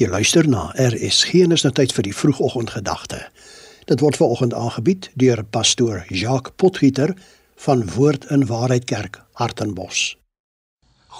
[0.00, 3.18] Jy luister na RSG en is nou tyd vir die vroegoggendgedagte.
[3.84, 7.12] Dit word veraloggend aangebied deur pastoor Jacques Potgieter
[7.66, 10.16] van Woord in Waarheid Kerk, Hartenbos.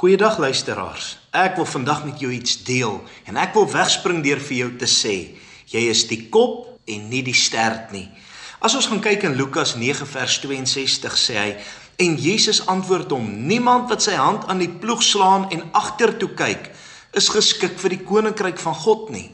[0.01, 1.19] Goeiedag luisteraars.
[1.37, 2.97] Ek wil vandag met jou iets deel
[3.29, 5.17] en ek wil wegspring deur vir jou te sê,
[5.69, 8.09] jy is die kop en nie die stert nie.
[8.65, 11.51] As ons gaan kyk in Lukas 9 vers 62 sê hy
[12.01, 16.73] en Jesus antwoord hom: Niemand wat sy hand aan die ploeg slaan en agtertoe kyk
[17.17, 19.31] is geskik vir die koninkryk van God nie.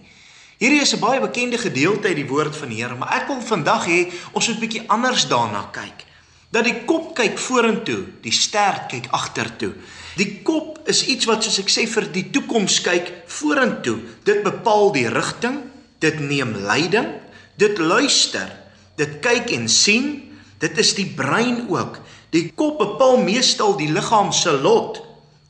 [0.57, 3.41] Hierdie is 'n baie bekende gedeelte uit die woord van die Here, maar ek wil
[3.41, 6.05] vandag hê ons moet bietjie anders daarna kyk.
[6.51, 9.75] Dat die kop kyk vorentoe, die stert kyk agtertoe.
[10.17, 13.99] Die kop is iets wat soos ek sê vir die toekoms kyk vorentoe.
[14.25, 15.59] Dit bepaal die rigting,
[16.01, 17.21] dit neem leiding,
[17.57, 18.49] dit luister,
[18.97, 20.23] dit kyk en sien.
[20.59, 21.99] Dit is die brein ook.
[22.33, 25.03] Die kop bepaal meestal die liggaam se lot.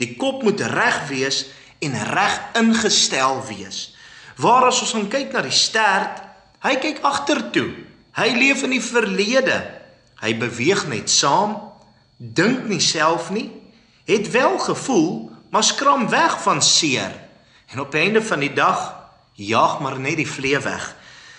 [0.03, 1.45] Die kop moet reg wees
[1.79, 3.95] en reg ingestel wees.
[4.37, 6.23] Waar as ons gaan kyk na die stert,
[6.65, 7.71] hy kyk agtertoe.
[8.17, 9.57] Hy leef in die verlede.
[10.21, 11.59] Hy beweeg net saam,
[12.17, 13.51] dink nie self nie,
[14.09, 17.13] het wel gevoel, maar skram weg van seer.
[17.73, 18.95] En op einde van die dag
[19.37, 20.95] jaag maar net die vlee weg.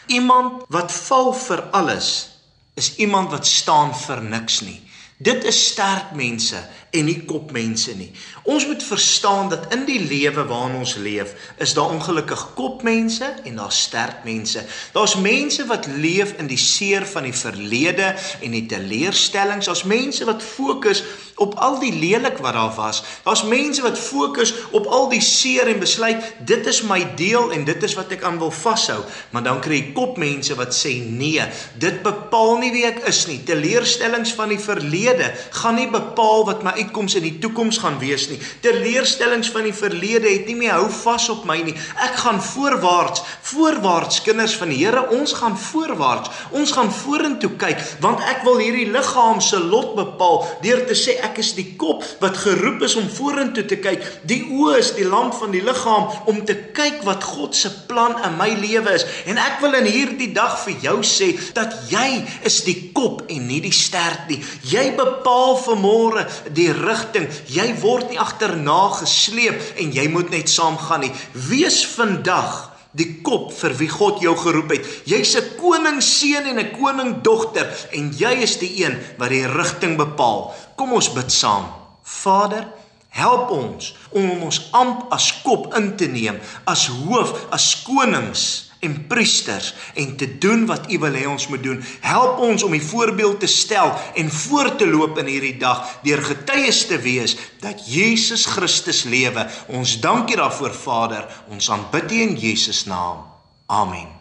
[0.07, 2.29] Iemand wat val vir alles
[2.77, 4.81] is iemand wat staan vir niks nie.
[5.17, 6.59] Dit is sterk mense
[6.93, 8.11] en nie kopmense nie.
[8.45, 13.57] Ons moet verstaan dat in die lewe waarin ons leef, is daar ongelukkig kopmense en
[13.57, 14.61] daar sterk mense.
[14.93, 18.13] Daar's mense wat leef in die seer van die verlede
[18.45, 19.65] en die teleurstellings.
[19.65, 21.01] Daar's mense wat fokus
[21.37, 23.03] op al die lelik wat daar was.
[23.23, 27.65] Daar's mense wat fokus op al die seer en besluit dit is my deel en
[27.67, 28.99] dit is wat ek aan wil vashou.
[29.31, 31.43] Maar dan kry jy kopmense wat sê nee,
[31.77, 33.39] dit bepaal nie wie ek is nie.
[33.45, 38.27] Teleurstellings van die verlede gaan nie bepaal wat my uitkoms in die toekoms gaan wees
[38.31, 38.39] nie.
[38.65, 41.75] Teleurstellings van die verlede het nie meer hou vas op my nie.
[42.01, 46.29] Ek gaan voorwaarts, voorwaarts kinders van die Here, ons gaan voorwaarts.
[46.57, 51.17] Ons gaan vorentoe kyk want ek wil hierdie liggaam se lot bepaal deur te sê
[51.25, 54.03] ek is die kop wat geroep is om vorentoe te kyk.
[54.29, 58.17] Die oë is die lamp van die liggaam om te kyk wat God se plan
[58.27, 59.07] in my lewe is.
[59.29, 63.47] En ek wil in hierdie dag vir jou sê dat jy is die kop en
[63.49, 64.39] nie die stert nie.
[64.67, 67.29] Jy bepaal vir môre die rigting.
[67.51, 71.13] Jy word nie agterna gesleep en jy moet net saamgaan nie.
[71.47, 72.66] Wees vandag
[72.97, 74.85] die kop vir wie God jou geroep het.
[75.05, 80.53] Jy's 'n koningsseun en 'n koningdogter en jy is die een wat die rigting bepaal.
[80.75, 81.65] Kom ons bid saam.
[82.03, 82.67] Vader,
[83.09, 89.07] help ons om ons amp as kop in te neem, as hoof, as konings en
[89.07, 91.83] priesters en te doen wat U wil hê ons moet doen.
[91.99, 96.21] Help ons om 'n voorbeeld te stel en voor te loop in hierdie dag deur
[96.21, 99.47] getuies te wees dat Jesus Christus lewe.
[99.67, 101.25] Ons dank U daarvoor Vader.
[101.49, 103.25] Ons aanbid U in Jesus naam.
[103.65, 104.17] Amen.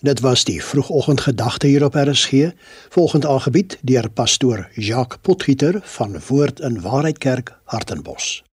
[0.00, 2.32] Dit was die vroegoggendgedagte hier op RSG,
[2.88, 8.47] volgend aangebied deur pastoor Jacques Potgieter van Woord in Waarheid Kerk, Hartenbos.